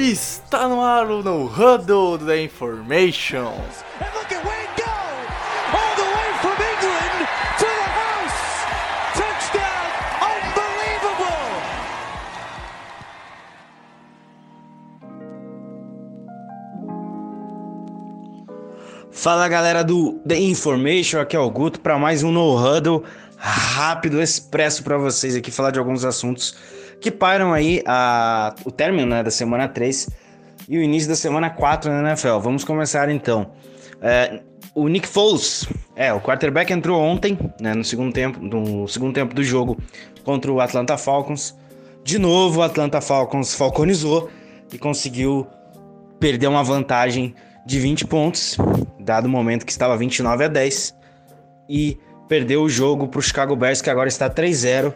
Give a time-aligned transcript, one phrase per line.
[0.00, 3.52] Está no ar o No Huddle da Information.
[4.00, 4.90] And look at Wayne go!
[5.76, 7.28] All the way from England
[7.58, 8.64] to the house!
[9.12, 9.84] Touchdown!
[10.24, 11.36] Unbelievable!
[19.10, 23.04] Fala galera do The Information, aqui é o Guto para mais um No Huddle
[23.36, 26.56] rápido, expresso para vocês aqui falar de alguns assuntos
[27.00, 30.08] que param aí a, o término né, da semana 3
[30.68, 32.38] e o início da semana 4 na NFL.
[32.38, 33.50] Vamos começar então.
[34.00, 34.40] É,
[34.74, 39.34] o Nick Foles, é, o quarterback entrou ontem, né, no segundo tempo, no segundo tempo
[39.34, 39.78] do jogo
[40.24, 41.56] contra o Atlanta Falcons.
[42.04, 44.30] De novo, o Atlanta Falcons falconizou
[44.72, 45.46] e conseguiu
[46.18, 47.34] perder uma vantagem
[47.66, 48.56] de 20 pontos,
[48.98, 50.94] dado o momento que estava 29 a 10,
[51.68, 54.94] e perdeu o jogo para o Chicago Bears, que agora está 3-0.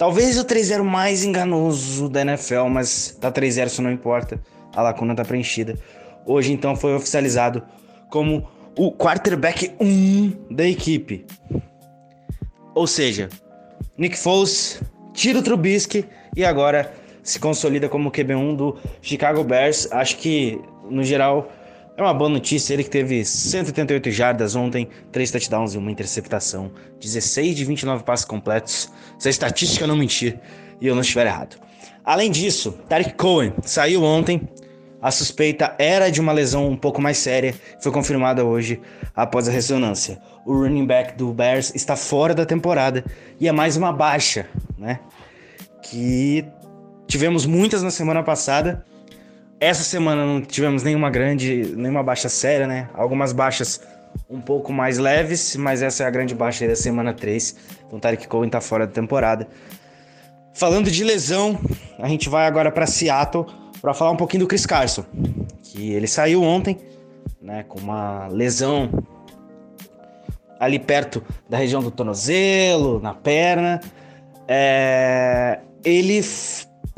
[0.00, 4.40] Talvez o 3-0 mais enganoso da NFL, mas tá 3-0 isso não importa.
[4.74, 5.78] A lacuna tá preenchida.
[6.24, 7.62] Hoje então foi oficializado
[8.08, 11.26] como o quarterback 1 da equipe.
[12.74, 13.28] Ou seja,
[13.98, 14.80] Nick Foles
[15.12, 19.86] tira o Trubisky e agora se consolida como QB1 do Chicago Bears.
[19.92, 21.52] Acho que no geral
[22.00, 26.70] é uma boa notícia, ele que teve 188 jardas ontem, 3 touchdowns e uma interceptação,
[27.00, 28.90] 16 de 29 passes completos.
[29.18, 30.38] Se a estatística não mentir
[30.80, 31.56] e eu não estiver errado.
[32.04, 34.48] Além disso, Tarek Cohen saiu ontem.
[35.02, 38.80] A suspeita era de uma lesão um pouco mais séria, foi confirmada hoje
[39.14, 40.20] após a ressonância.
[40.44, 43.04] O running back do Bears está fora da temporada
[43.38, 45.00] e é mais uma baixa, né?
[45.82, 46.44] Que
[47.06, 48.84] tivemos muitas na semana passada
[49.60, 52.88] essa semana não tivemos nenhuma grande, nenhuma baixa séria, né?
[52.94, 53.80] Algumas baixas
[54.28, 57.56] um pouco mais leves, mas essa é a grande baixa da semana 3.
[57.86, 59.46] Então Tarek Cohen tá fora da temporada.
[60.54, 61.60] Falando de lesão,
[61.98, 63.46] a gente vai agora para Seattle
[63.80, 65.04] para falar um pouquinho do Chris Carson,
[65.62, 66.78] que ele saiu ontem,
[67.40, 68.90] né, com uma lesão
[70.58, 73.80] ali perto da região do tornozelo, na perna.
[74.48, 75.60] É...
[75.84, 76.20] Ele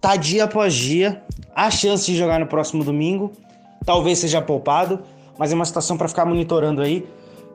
[0.00, 1.22] tá dia após dia
[1.54, 3.32] Há chance de jogar no próximo domingo,
[3.84, 5.00] talvez seja poupado,
[5.38, 7.06] mas é uma situação para ficar monitorando aí.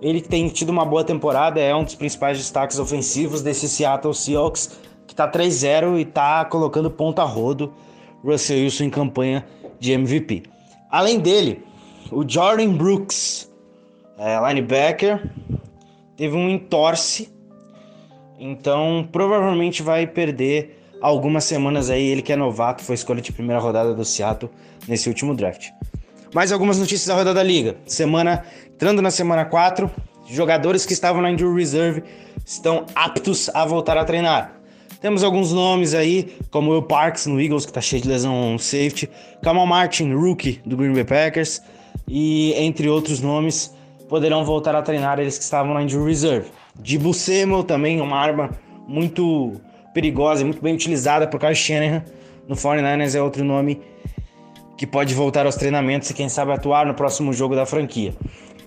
[0.01, 4.79] Ele tem tido uma boa temporada, é um dos principais destaques ofensivos desse Seattle Seahawks,
[5.05, 7.73] que está 3-0 e está colocando ponta rodo
[8.23, 9.45] Russell Wilson em campanha
[9.79, 10.43] de MVP.
[10.89, 11.63] Além dele,
[12.11, 13.51] o Jordan Brooks,
[14.17, 15.29] é, linebacker,
[16.15, 17.29] teve um entorse,
[18.39, 23.61] então provavelmente vai perder algumas semanas aí, ele que é novato, foi escolha de primeira
[23.61, 24.51] rodada do Seattle
[24.87, 25.69] nesse último draft.
[26.33, 27.77] Mais algumas notícias da rodada da liga.
[27.85, 29.89] Semana, entrando na semana 4,
[30.29, 32.03] jogadores que estavam na injury reserve
[32.45, 34.59] estão aptos a voltar a treinar.
[35.01, 39.09] Temos alguns nomes aí, como o Parks no Eagles, que tá cheio de lesão safety,
[39.41, 41.61] Kamal Martin, rookie do Green Bay Packers,
[42.07, 43.73] e entre outros nomes,
[44.09, 46.51] poderão voltar a treinar eles que estavam na injury reserve.
[46.77, 48.49] Dibu Samuel também, uma arma
[48.87, 49.53] muito
[49.99, 52.05] perigosa e muito bem utilizada por Kyle Shanahan
[52.47, 53.81] no 49ers é outro nome
[54.77, 58.15] que pode voltar aos treinamentos e quem sabe atuar no próximo jogo da franquia.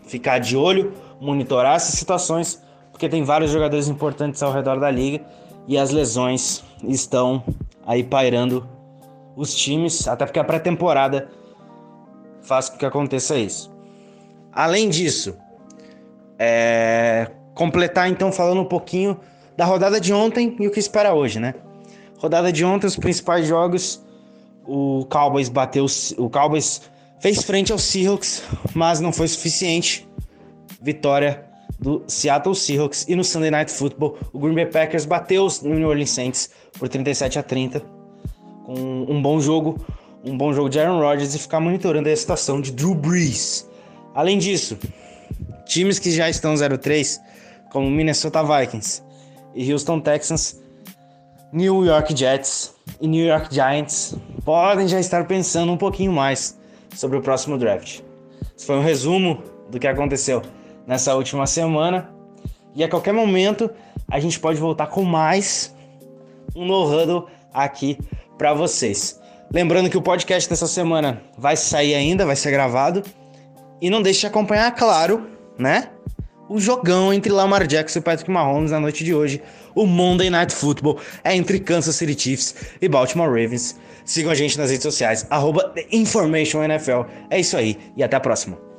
[0.06, 5.24] Ficar de olho, monitorar essas situações, porque tem vários jogadores importantes ao redor da liga
[5.66, 7.42] e as lesões estão
[7.86, 8.68] aí pairando
[9.34, 11.30] os times, até porque a pré-temporada
[12.42, 13.72] faz com que aconteça isso.
[14.52, 15.34] Além disso,
[16.38, 17.30] é...
[17.54, 19.18] completar então falando um pouquinho
[19.56, 21.54] da rodada de ontem e o que espera hoje, né?
[22.18, 24.02] Rodada de ontem, os principais jogos,
[24.64, 25.86] o Cowboys bateu,
[26.16, 26.82] o Cowboys
[27.20, 28.42] fez frente aos Seahawks,
[28.74, 30.08] mas não foi suficiente.
[30.80, 31.44] Vitória
[31.78, 35.88] do Seattle Seahawks e no Sunday Night Football, o Green Bay Packers bateu os New
[35.88, 37.80] Orleans Saints por 37 a 30,
[38.64, 39.84] com um bom jogo,
[40.24, 43.68] um bom jogo de Aaron Rodgers e ficar monitorando a situação de Drew Brees.
[44.14, 44.78] Além disso,
[45.66, 47.20] times que já estão 0-3,
[47.70, 49.02] como Minnesota Vikings,
[49.56, 50.60] Houston Texans,
[51.52, 54.14] New York Jets e New York Giants
[54.44, 56.58] podem já estar pensando um pouquinho mais
[56.94, 58.00] sobre o próximo draft.
[58.56, 60.42] Esse foi um resumo do que aconteceu
[60.86, 62.10] nessa última semana
[62.74, 63.70] e a qualquer momento
[64.10, 65.74] a gente pode voltar com mais
[66.54, 67.98] um no huddle aqui
[68.38, 69.20] para vocês.
[69.52, 73.02] Lembrando que o podcast dessa semana vai sair ainda, vai ser gravado.
[73.80, 75.26] E não deixe de acompanhar, claro,
[75.58, 75.90] né?
[76.52, 79.42] O jogão entre Lamar Jackson e Patrick Mahomes na noite de hoje.
[79.74, 83.78] O Monday Night Football é entre Kansas City Chiefs e Baltimore Ravens.
[84.04, 85.72] Sigam a gente nas redes sociais, arroba.
[87.30, 88.71] É isso aí e até a próxima.